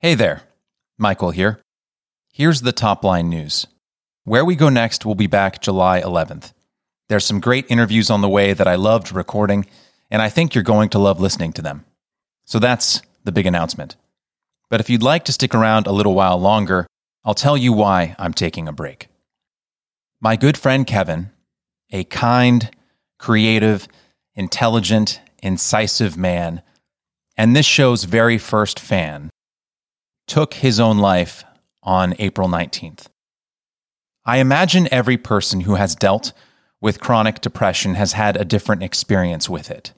[0.00, 0.42] Hey there,
[0.96, 1.58] Michael here.
[2.32, 3.66] Here's the top line news.
[4.22, 6.52] Where We Go Next will be back July 11th.
[7.08, 9.66] There's some great interviews on the way that I loved recording,
[10.08, 11.84] and I think you're going to love listening to them.
[12.44, 13.96] So that's the big announcement.
[14.70, 16.86] But if you'd like to stick around a little while longer,
[17.24, 19.08] I'll tell you why I'm taking a break.
[20.20, 21.32] My good friend Kevin,
[21.90, 22.70] a kind,
[23.18, 23.88] creative,
[24.36, 26.62] intelligent, incisive man,
[27.36, 29.30] and this show's very first fan,
[30.28, 31.42] took his own life
[31.82, 33.06] on April 19th.
[34.24, 36.32] I imagine every person who has dealt
[36.80, 39.94] with chronic depression has had a different experience with it.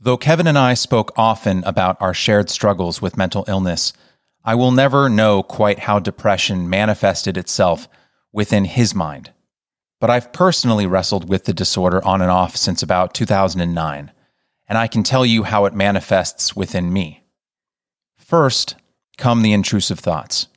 [0.00, 3.92] Though Kevin and I spoke often about our shared struggles with mental illness,
[4.44, 7.88] I will never know quite how depression manifested itself
[8.32, 9.32] within his mind.
[10.00, 14.12] But I've personally wrestled with the disorder on and off since about 2009,
[14.68, 17.22] and I can tell you how it manifests within me.
[18.16, 18.76] First
[19.22, 20.48] come the intrusive thoughts.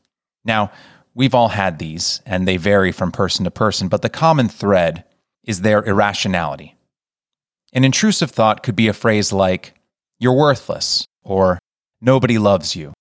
[0.44, 0.72] Now,
[1.14, 5.04] we've all had these, and they vary from person to person, but the common thread
[5.44, 6.76] is their irrationality.
[7.74, 9.76] An intrusive thought could be a phrase like,
[10.18, 11.60] you're worthless, or
[12.02, 12.92] nobody loves you.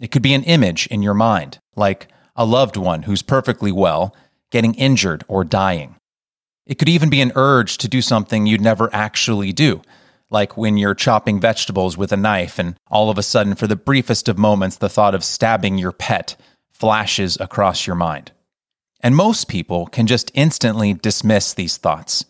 [0.00, 4.16] It could be an image in your mind, like a loved one who's perfectly well,
[4.50, 5.96] getting injured or dying.
[6.64, 9.82] It could even be an urge to do something you'd never actually do,
[10.32, 13.76] like when you're chopping vegetables with a knife and all of a sudden, for the
[13.76, 16.36] briefest of moments, the thought of stabbing your pet
[16.72, 18.32] flashes across your mind.
[19.00, 22.24] And most people can just instantly dismiss these thoughts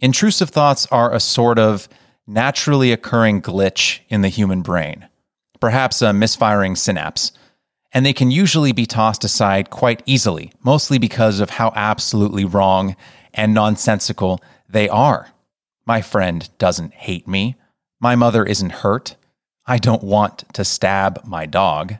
[0.00, 1.86] Intrusive thoughts are a sort of
[2.26, 5.06] naturally occurring glitch in the human brain,
[5.60, 7.32] perhaps a misfiring synapse,
[7.92, 12.96] and they can usually be tossed aside quite easily, mostly because of how absolutely wrong
[13.34, 15.28] and nonsensical they are.
[15.90, 17.56] My friend doesn't hate me.
[17.98, 19.16] My mother isn't hurt.
[19.66, 21.96] I don't want to stab my dog.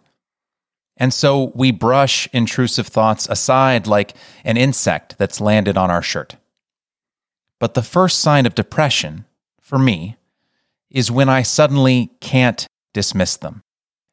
[0.97, 6.37] And so we brush intrusive thoughts aside like an insect that's landed on our shirt.
[7.59, 9.25] But the first sign of depression,
[9.61, 10.15] for me,
[10.89, 13.61] is when I suddenly can't dismiss them.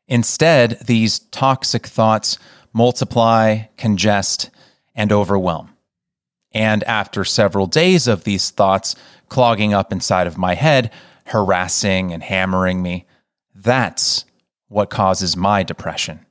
[0.07, 2.40] Instead, these toxic thoughts
[2.73, 4.50] multiply, congest,
[4.96, 5.75] and overwhelm.
[6.52, 8.96] And after several days of these thoughts
[9.30, 10.92] clogging up inside of my head,
[11.26, 13.06] harassing and hammering me,
[13.54, 14.26] that's
[14.68, 16.26] what causes my depression.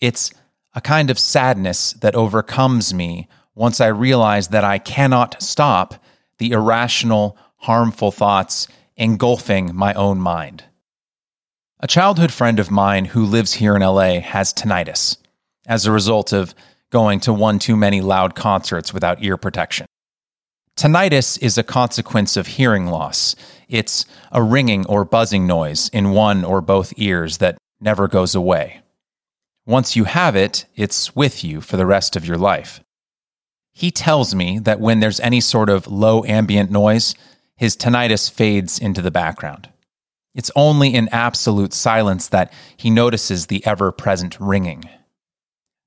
[0.00, 0.30] It's
[0.74, 5.94] a kind of sadness that overcomes me once I realize that I cannot stop
[6.38, 10.64] the irrational, harmful thoughts engulfing my own mind.
[11.80, 15.16] A childhood friend of mine who lives here in LA has tinnitus
[15.66, 16.54] as a result of
[16.90, 19.86] going to one too many loud concerts without ear protection.
[20.76, 23.36] Tinnitus is a consequence of hearing loss.
[23.68, 28.80] It's a ringing or buzzing noise in one or both ears that never goes away.
[29.66, 32.80] Once you have it, it's with you for the rest of your life.
[33.72, 37.14] He tells me that when there's any sort of low ambient noise,
[37.56, 39.68] his tinnitus fades into the background.
[40.34, 44.88] It's only in absolute silence that he notices the ever present ringing.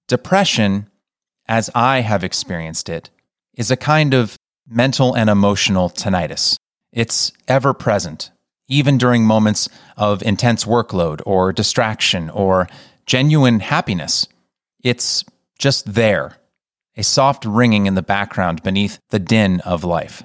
[0.07, 0.89] Depression,
[1.47, 3.09] as I have experienced it,
[3.53, 4.36] is a kind of
[4.67, 6.57] mental and emotional tinnitus.
[6.91, 8.31] It's ever present,
[8.67, 12.67] even during moments of intense workload or distraction or
[13.05, 14.27] genuine happiness.
[14.83, 15.23] It's
[15.57, 16.37] just there
[16.97, 20.23] a soft ringing in the background beneath the din of life.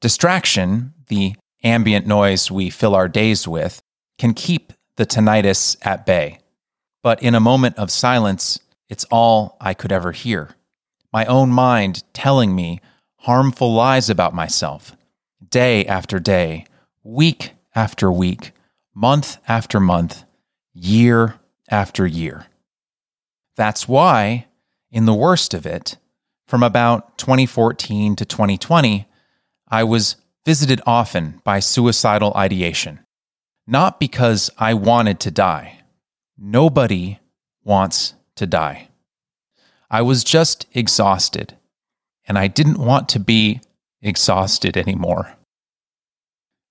[0.00, 3.80] Distraction, the ambient noise we fill our days with,
[4.18, 6.38] can keep the tinnitus at bay.
[7.02, 10.50] But in a moment of silence, it's all I could ever hear.
[11.12, 12.80] My own mind telling me
[13.18, 14.96] harmful lies about myself,
[15.48, 16.64] day after day,
[17.02, 18.52] week after week,
[18.94, 20.24] month after month,
[20.72, 21.34] year
[21.70, 22.46] after year.
[23.56, 24.46] That's why
[24.90, 25.96] in the worst of it,
[26.46, 29.06] from about 2014 to 2020,
[29.68, 33.00] I was visited often by suicidal ideation.
[33.66, 35.80] Not because I wanted to die.
[36.38, 37.18] Nobody
[37.64, 38.88] wants to die.
[39.90, 41.57] I was just exhausted,
[42.28, 43.60] and I didn't want to be
[44.02, 45.34] exhausted anymore.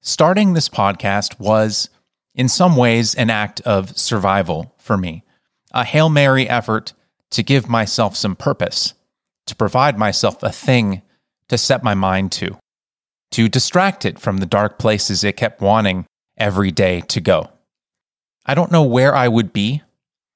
[0.01, 1.89] Starting this podcast was,
[2.36, 5.24] in some ways, an act of survival for me,
[5.74, 6.94] a Hail Mary effort
[7.31, 8.94] to give myself some purpose,
[9.48, 11.01] to provide myself a thing
[11.50, 12.57] to set my mind to,
[13.31, 16.06] to distract it from the dark places it kept wanting
[16.38, 17.50] every day to go.
[18.45, 19.81] I don't know where I would be,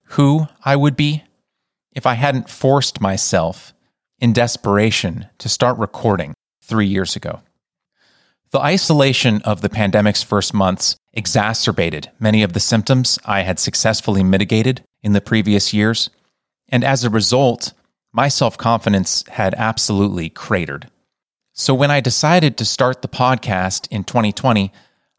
[0.03, 1.23] who I would be,
[1.93, 3.73] if I hadn't forced myself
[4.21, 6.33] in desperation to start recording
[6.63, 7.41] three years ago.
[8.51, 14.23] The isolation of the pandemic's first months exacerbated many of the symptoms I had successfully
[14.23, 16.09] mitigated in the previous years,
[16.69, 17.73] and as a result,
[18.13, 20.89] my self confidence had absolutely cratered.
[21.53, 24.71] So when I decided to start the podcast in 2020,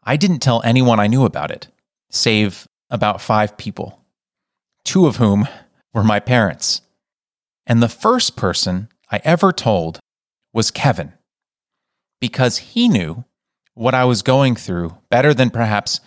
[0.03, 1.67] I didn't tell anyone I knew about it,
[2.09, 3.99] save about five people,
[4.85, 5.47] two of whom
[5.93, 6.81] were my parents.
[7.65, 9.99] And the first person I ever told
[10.53, 11.13] was Kevin,
[12.19, 13.25] because he knew
[13.73, 15.99] what I was going through better than perhaps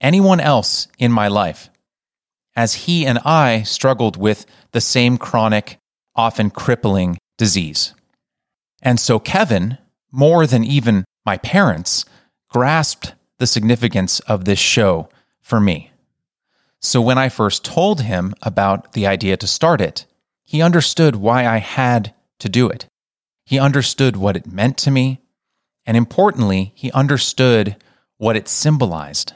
[0.00, 1.70] anyone else in my life,
[2.56, 5.78] as he and I struggled with the same chronic,
[6.14, 7.94] often crippling disease.
[8.82, 9.78] And so Kevin,
[10.10, 12.04] more than even my parents,
[12.48, 15.08] grasped the significance of this show
[15.40, 15.90] for me.
[16.80, 20.04] So when I first told him about the idea to start it,
[20.42, 22.12] he understood why I had
[22.42, 22.86] to do it.
[23.46, 25.20] He understood what it meant to me.
[25.86, 27.76] And importantly, he understood
[28.18, 29.32] what it symbolized.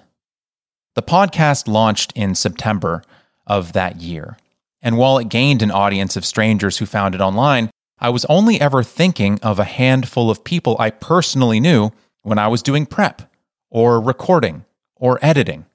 [0.94, 3.02] The podcast launched in September
[3.46, 4.36] of that year.
[4.82, 8.60] And while it gained an audience of strangers who found it online, I was only
[8.60, 11.90] ever thinking of a handful of people I personally knew
[12.22, 13.22] when I was doing prep,
[13.70, 14.64] or recording,
[14.96, 15.66] or editing.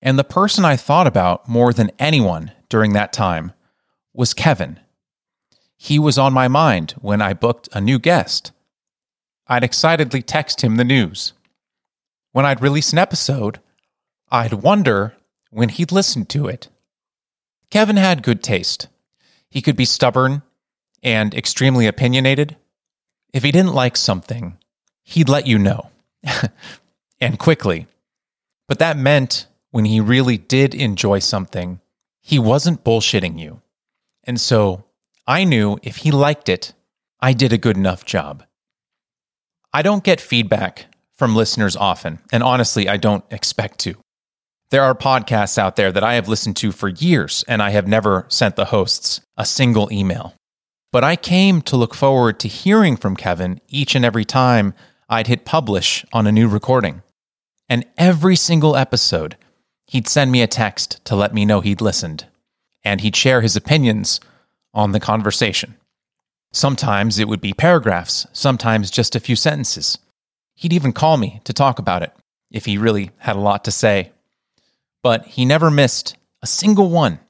[0.00, 3.52] And the person I thought about more than anyone during that time
[4.12, 4.80] was Kevin.
[5.78, 8.50] He was on my mind when I booked a new guest.
[9.46, 11.32] I'd excitedly text him the news.
[12.32, 13.60] When I'd release an episode,
[14.30, 15.16] I'd wonder
[15.50, 16.68] when he'd listen to it.
[17.70, 18.88] Kevin had good taste.
[19.48, 20.42] He could be stubborn
[21.02, 22.56] and extremely opinionated.
[23.32, 24.58] If he didn't like something,
[25.04, 25.90] he'd let you know,
[27.20, 27.86] and quickly.
[28.66, 31.80] But that meant when he really did enjoy something,
[32.20, 33.62] he wasn't bullshitting you.
[34.24, 34.84] And so
[35.28, 36.72] I knew if he liked it,
[37.20, 38.44] I did a good enough job.
[39.74, 43.96] I don't get feedback from listeners often, and honestly, I don't expect to.
[44.70, 47.86] There are podcasts out there that I have listened to for years, and I have
[47.86, 50.34] never sent the hosts a single email.
[50.92, 54.72] But I came to look forward to hearing from Kevin each and every time
[55.10, 57.02] I'd hit publish on a new recording.
[57.68, 59.36] And every single episode,
[59.88, 62.24] he'd send me a text to let me know he'd listened,
[62.82, 64.20] and he'd share his opinions
[64.74, 65.76] on the conversation.
[66.52, 69.98] Sometimes it would be paragraphs, sometimes just a few sentences.
[70.54, 72.12] He'd even call me to talk about it
[72.50, 74.12] if he really had a lot to say.
[75.02, 77.20] But he never missed a single one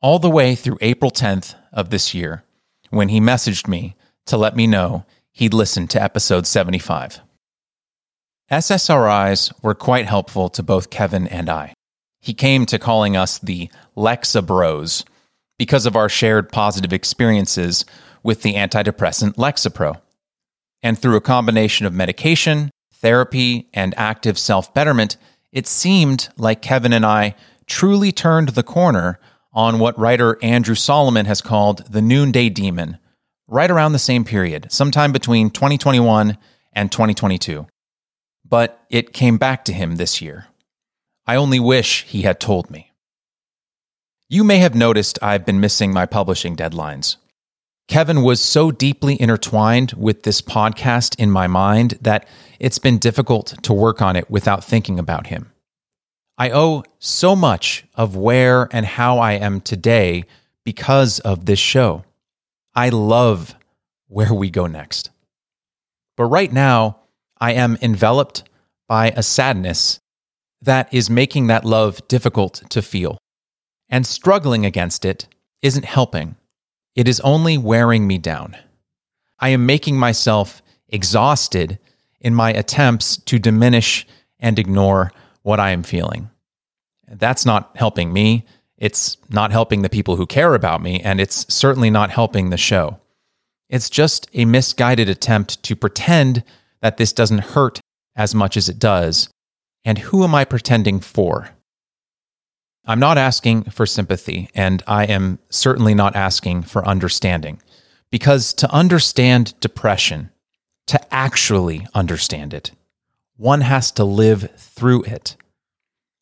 [0.00, 2.44] all the way through April 10th of this year
[2.90, 7.20] when he messaged me to let me know he'd listened to episode 75.
[8.50, 11.74] SSRIs were quite helpful to both Kevin and I.
[12.20, 15.04] He came to calling us the Lexa Bros
[15.58, 17.84] because of our shared positive experiences
[18.22, 20.00] with the antidepressant Lexapro.
[20.82, 25.16] And through a combination of medication, therapy, and active self betterment,
[25.52, 27.34] it seemed like Kevin and I
[27.66, 29.18] truly turned the corner
[29.52, 32.98] on what writer Andrew Solomon has called the noonday demon,
[33.46, 36.36] right around the same period, sometime between 2021
[36.72, 37.66] and 2022.
[38.44, 40.46] But it came back to him this year.
[41.26, 42.90] I only wish he had told me.
[44.30, 47.16] You may have noticed I've been missing my publishing deadlines.
[47.88, 52.26] Kevin was so deeply intertwined with this podcast in my mind that
[52.58, 55.52] it's been difficult to work on it without thinking about him.
[56.38, 60.24] I owe so much of where and how I am today
[60.64, 62.04] because of this show.
[62.74, 63.54] I love
[64.08, 65.10] where we go next.
[66.16, 67.00] But right now,
[67.38, 68.44] I am enveloped
[68.88, 69.98] by a sadness
[70.62, 73.18] that is making that love difficult to feel.
[73.88, 75.28] And struggling against it
[75.62, 76.36] isn't helping,
[76.94, 78.56] it is only wearing me down.
[79.38, 81.78] I am making myself exhausted
[82.20, 84.06] in my attempts to diminish
[84.38, 85.12] and ignore
[85.42, 86.30] what I am feeling.
[87.08, 88.46] That's not helping me.
[88.78, 92.56] It's not helping the people who care about me, and it's certainly not helping the
[92.56, 93.00] show.
[93.68, 96.44] It's just a misguided attempt to pretend
[96.80, 97.80] that this doesn't hurt
[98.16, 99.28] as much as it does
[99.84, 101.50] and who am I pretending for?
[102.86, 107.62] I'm not asking for sympathy, and I am certainly not asking for understanding.
[108.10, 110.30] Because to understand depression,
[110.88, 112.72] to actually understand it,
[113.36, 115.36] one has to live through it.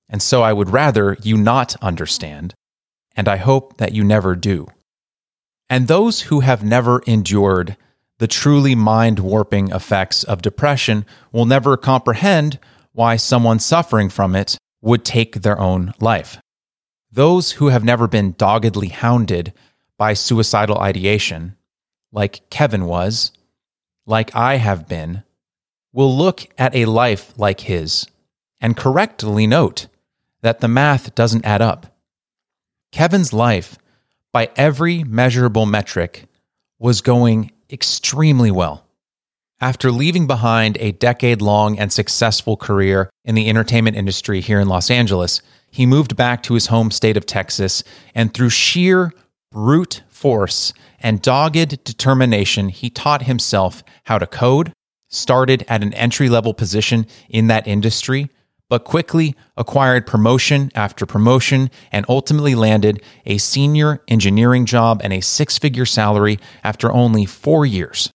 [0.09, 2.55] And so I would rather you not understand,
[3.17, 4.69] and I hope that you never do.
[5.69, 7.77] And those who have never endured
[8.19, 12.61] the truly mind warping effects of depression will never comprehend
[12.93, 16.39] why someone suffering from it would take their own life.
[17.13, 19.53] Those who have never been doggedly hounded
[19.99, 21.57] by suicidal ideation,
[22.11, 23.33] like Kevin was,
[24.07, 25.23] like I have been,
[25.93, 28.07] will look at a life like his
[28.63, 29.89] and correctly note
[30.41, 31.95] that the math doesn't add up.
[32.93, 33.77] Kevin's life,
[34.33, 36.27] by every measurable metric,
[36.79, 38.87] was going extremely well.
[39.61, 44.69] After leaving behind a decade long and successful career in the entertainment industry here in
[44.69, 47.83] Los Angeles, he moved back to his home state of Texas,
[48.15, 49.13] and through sheer
[49.51, 54.73] brute force and dogged determination, he taught himself how to code,
[55.09, 58.31] started at an entry level position in that industry,
[58.69, 65.21] but quickly acquired promotion after promotion and ultimately landed a senior engineering job and a
[65.21, 68.11] six figure salary after only four years.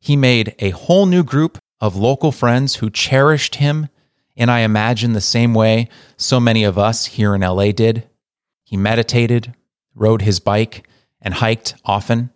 [0.00, 3.88] He made a whole new group of local friends who cherished him,
[4.36, 8.08] and I imagine the same way so many of us here in LA did.
[8.64, 9.54] He meditated,
[9.94, 10.88] rode his bike,
[11.20, 12.30] and hiked often,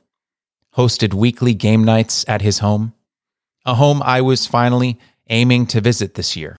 [0.76, 2.93] hosted weekly game nights at his home,
[3.65, 4.99] a home I was finally
[5.29, 6.57] aiming to visit this year.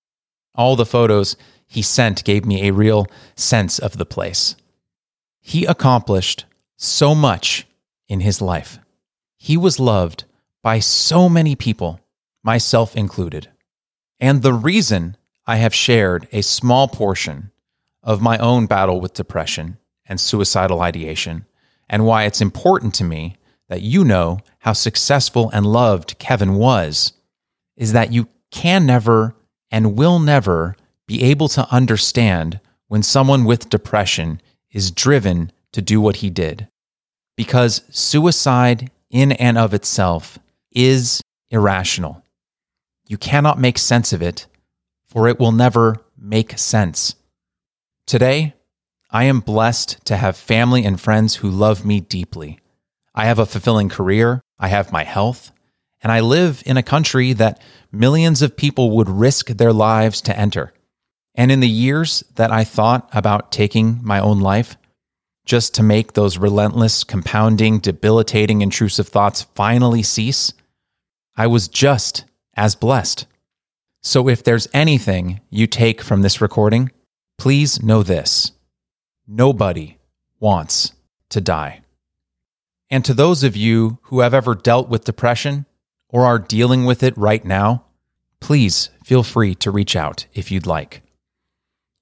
[0.55, 4.55] All the photos he sent gave me a real sense of the place.
[5.39, 6.45] He accomplished
[6.77, 7.67] so much
[8.09, 8.79] in his life.
[9.37, 10.25] He was loved
[10.63, 11.99] by so many people,
[12.43, 13.49] myself included.
[14.19, 15.15] And the reason
[15.47, 17.51] I have shared a small portion
[18.03, 21.45] of my own battle with depression and suicidal ideation,
[21.89, 23.37] and why it's important to me
[23.69, 27.13] that you know how successful and loved Kevin was,
[27.77, 29.35] is that you can never
[29.71, 30.75] and will never
[31.07, 36.67] be able to understand when someone with depression is driven to do what he did.
[37.35, 40.39] Because suicide, in and of itself,
[40.71, 42.23] is irrational.
[43.07, 44.47] You cannot make sense of it,
[45.17, 47.15] for it will never make sense.
[48.05, 48.53] Today,
[49.09, 52.59] I am blessed to have family and friends who love me deeply.
[53.15, 55.51] I have a fulfilling career, I have my health,
[56.03, 57.59] and I live in a country that
[57.91, 60.71] millions of people would risk their lives to enter.
[61.33, 64.77] And in the years that I thought about taking my own life,
[65.45, 70.53] just to make those relentless, compounding, debilitating, intrusive thoughts finally cease,
[71.35, 73.25] I was just as blessed.
[74.01, 76.91] So if there's anything you take from this recording,
[77.37, 78.51] please know this
[79.27, 79.97] nobody
[80.39, 80.93] wants
[81.29, 81.81] to die.
[82.89, 85.65] And to those of you who have ever dealt with depression
[86.09, 87.83] or are dealing with it right now,
[88.39, 91.01] please feel free to reach out if you'd like.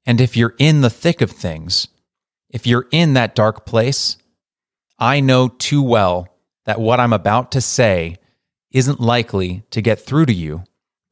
[0.05, 1.87] And if you're in the thick of things,
[2.49, 4.17] if you're in that dark place,
[4.99, 6.27] I know too well
[6.65, 8.17] that what I'm about to say
[8.71, 10.63] isn't likely to get through to you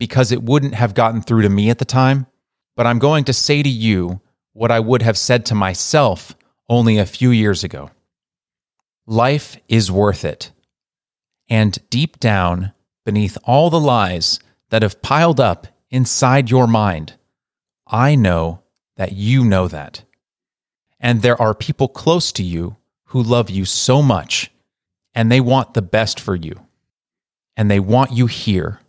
[0.03, 2.27] because it wouldn't have gotten through to me at the time.
[2.75, 4.19] But I'm going to say to you
[4.51, 6.35] what I would have said to myself
[6.67, 7.89] only a few years ago.
[9.07, 10.51] Life is worth it.
[11.47, 12.73] And deep down,
[13.05, 14.41] beneath all the lies
[14.71, 17.13] that have piled up inside your mind,
[17.87, 18.61] I know
[18.97, 20.03] that you know that.
[20.99, 24.51] And there are people close to you who love you so much,
[25.15, 26.59] and they want the best for you.
[27.55, 28.81] And they want you here.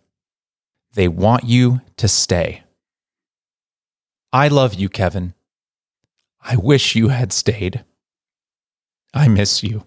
[0.95, 2.63] They want you to stay.
[4.33, 5.35] I love you, Kevin.
[6.41, 7.85] I wish you had stayed.
[9.13, 9.85] I miss you.